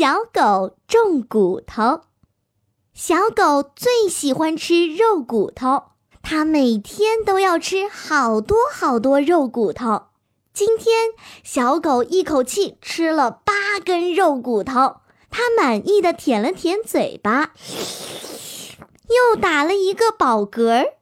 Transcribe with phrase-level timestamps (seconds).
[0.00, 2.00] 小狗种骨头。
[2.94, 5.90] 小狗最喜欢吃肉骨头，
[6.22, 10.04] 它每天都要吃好多好多肉骨头。
[10.54, 11.10] 今天，
[11.44, 17.52] 小狗一口气吃了八根肉骨头，它满意的舔了舔嘴巴，
[19.10, 20.94] 又打了一个饱嗝儿。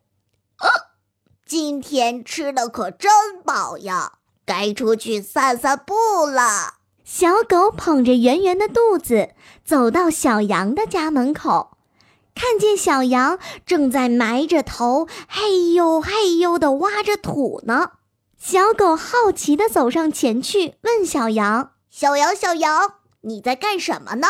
[1.47, 6.78] 今天吃的可真饱呀，该出去散散步了。
[7.11, 9.31] 小狗捧着圆圆的肚子
[9.65, 11.79] 走到小羊的家门口，
[12.35, 17.93] 看见小羊正在埋着头，嘿呦嘿呦地挖着土呢。
[18.37, 24.27] 小狗好奇地走上前去，问小羊：“小羊，小羊，你在干什么呢？”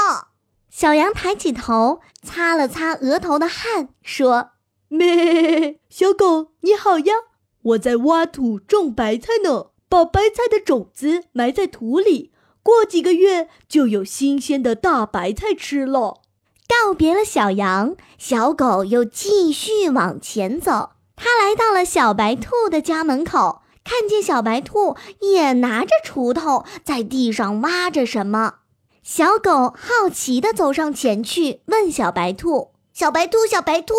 [0.70, 4.50] 小羊抬起头，擦了擦额头的汗，说
[4.86, 7.12] ：“咩，小狗你好呀，
[7.62, 12.33] 我在挖土种白菜呢，把白菜的种子埋在土里，
[12.68, 16.20] 过几个月就有新鲜的大白菜吃了。”
[16.69, 20.91] 告别了小羊，小狗又继续往前走。
[21.16, 23.62] 它来到了小白兔的家门口。
[23.84, 28.56] 看见小白兔也拿着锄头在地上挖着什么，
[29.02, 33.94] 小狗好奇地走上前去问小白兔：“小白兔，小白兔，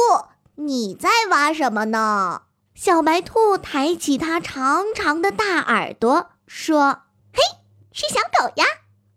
[0.57, 2.43] 你在挖什么呢？”
[2.75, 6.99] 小白兔抬起它长长的大耳朵说：“，
[7.99, 8.65] 是小狗呀！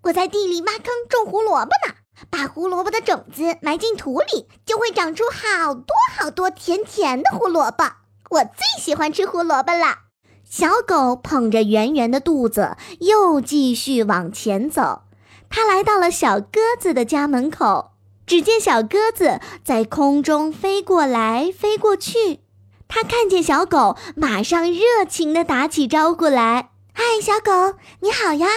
[0.03, 1.95] 我在地里挖坑种胡萝卜呢，
[2.29, 7.85] 把胡萝卜的种子埋进土里，就会长出好多好多甜甜的胡萝卜。
[8.31, 9.99] 我最喜欢吃胡萝卜了。”
[10.45, 15.03] 小狗捧着圆圆的肚子，又继续往前走。
[15.49, 17.93] 它来到了小鸽子的家门口，
[18.27, 22.41] 只见小鸽子在空中飞过来飞过去。
[22.89, 28.49] 它看见小狗，马上热情地打起招呼来：“嗨，小狗，你好呀！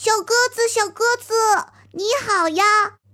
[0.00, 1.34] 小鸽子，小鸽子，
[1.90, 2.64] 你好呀！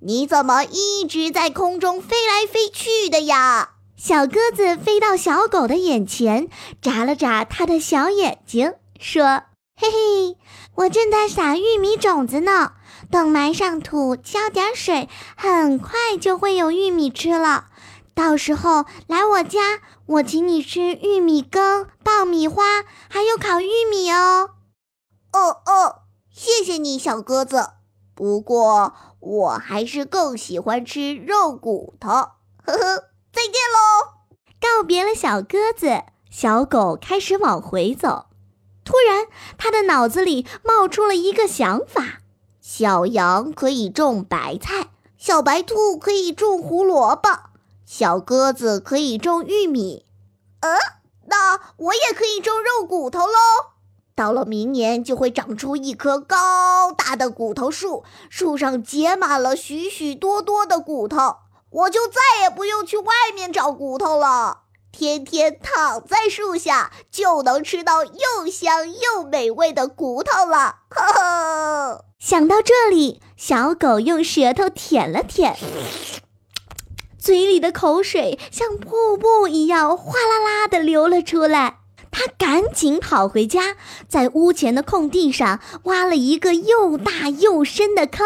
[0.00, 6.50] 你怎么一直在空中飞来飞去的呀？”小鸽子飞到小狗的眼前，
[6.82, 9.44] 眨了眨它的小眼睛，说
[9.80, 10.36] ：“嘿嘿，
[10.74, 12.72] 我正在撒玉米种子呢，
[13.10, 15.08] 等埋上土，浇点水，
[15.38, 17.68] 很快就会有玉米吃了。
[18.14, 24.50] 到时候来我家，我请你吃玉米羹、爆米花，还有烤玉米哦。
[25.32, 26.02] ”“哦哦，
[26.34, 27.70] 谢谢你，小鸽子。
[28.14, 32.10] 不过我还是更喜欢吃肉骨头。”
[32.66, 33.04] 呵呵。
[33.32, 34.14] 再见喽！
[34.60, 38.26] 告别了小鸽子，小狗开始往回走。
[38.84, 39.26] 突然，
[39.58, 42.20] 它的脑子里冒出了一个想法：
[42.60, 47.28] 小羊可以种白菜，小白兔可以种胡萝卜，
[47.84, 50.06] 小鸽子可以种玉米。
[50.60, 50.78] 呃，
[51.26, 53.34] 那我也可以种肉骨头喽！
[54.16, 61.36] 到了明年，就会长出一棵高大的骨头树，树上结满了许许多多的骨头。
[61.70, 64.58] 我就再也不用去外面找骨头了，
[64.92, 70.76] 天天躺在树下就能吃到又香又美味的骨头了。
[70.88, 75.56] 呵呵，想到这里，小狗用舌头舔了舔，
[77.18, 81.80] 嘴里的口水像瀑布一样哗啦啦的流了出来。
[82.16, 83.74] 它赶紧跑回家，
[84.08, 88.24] 在屋前的空地上挖了一个又大又深的坑。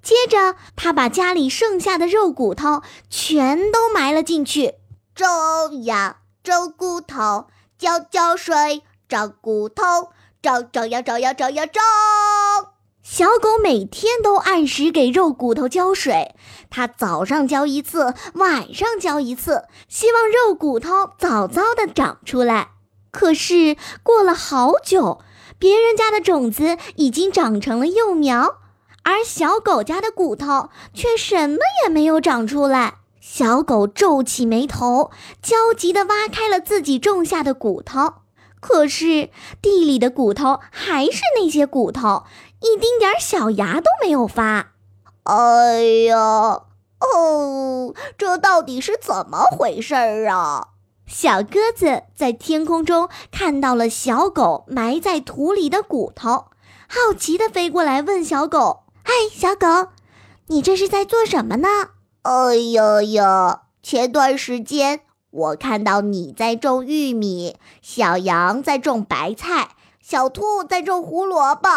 [0.00, 4.74] 接着，他把家里剩下的肉骨头全都埋了进去。
[5.16, 11.82] 种呀，种骨头；浇浇水，长骨头；长长呀，长呀，长呀，长。
[13.02, 16.36] 小狗每天都按时给肉骨头浇水，
[16.70, 22.70] 它早上浇一次，晚上浇一次，希望肉骨头早早的长出来。
[23.14, 25.20] 可是过了好久，
[25.56, 28.56] 别人家的种子已经长成了幼苗。
[29.04, 32.94] 而小狗家的骨头却什么也没有长出来。
[33.20, 38.14] 小狗皱起眉头，焦急地挖开了自己种下的骨头。
[38.60, 39.30] 可是
[39.62, 42.24] 地里的骨头还是那些骨头，
[42.60, 44.72] 一丁点小芽都没有发。
[45.22, 46.16] 哎呀，
[46.98, 50.68] 哦，这到底是怎么回事儿啊？
[51.06, 56.46] 小鸽子在天空中看到了小狗埋在土里的骨头，
[56.88, 58.84] 好奇地飞过来问小狗。
[59.02, 59.90] 嗨，小狗，
[60.46, 61.68] 你这是在做什么呢？
[62.22, 63.60] 哎呦呦！
[63.82, 71.68] 前段时间我看到你在种玉米，小羊在种白菜，小兔在种胡萝卜，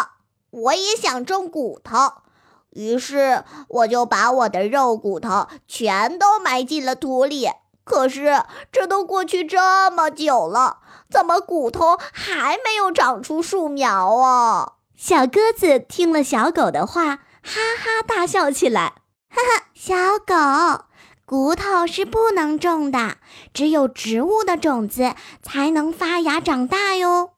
[0.50, 2.22] 我也想种骨头，
[2.70, 7.48] 于是我就把我的肉骨头全都埋进了土里。
[7.88, 10.78] 可是这都过去这么久了，
[11.10, 14.74] 怎么骨头还没有长出树苗啊？
[14.94, 17.20] 小鸽子听了小狗的话。
[17.40, 18.94] 哈哈大笑起来。
[19.30, 20.84] 哈哈，小狗，
[21.24, 23.16] 骨头是不能种的，
[23.54, 27.30] 只有植物的种子才能发芽长大哟。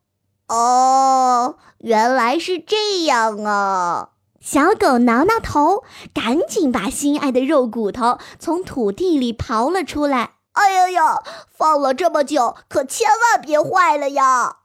[0.49, 4.09] 哦，原来是这样啊！
[4.41, 10.31] 小狗挠挠头，赶紧把心爱的肉骨头从土地里刨了出来。
[10.53, 14.57] 哎呀呀，放了这么久，可千万别坏了呀！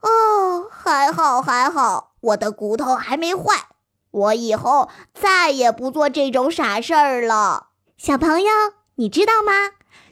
[0.00, 3.66] 哦，还好还好，我的骨头还没坏。
[4.10, 7.68] 我以后再也不做这种傻事儿了。
[7.96, 8.50] 小朋友，
[8.96, 9.52] 你知道吗？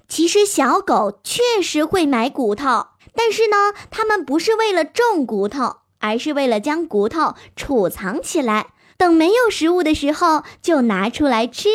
[0.07, 8.69] 其实小狗确实会买骨头，但是呢，它们不是为了种骨头，而是为了将骨头储藏起来，
[8.99, 11.69] 等没有食物的时候就拿出来吃。